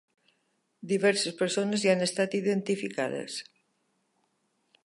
[0.91, 3.39] Diverses persones hi han estat identificades.